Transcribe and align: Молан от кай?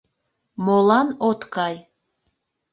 Молан 0.65 1.07
от 1.29 1.39
кай? 1.53 1.75